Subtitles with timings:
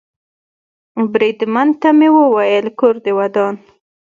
[1.11, 3.55] بریدمن ته مې وویل: کور دې ودان.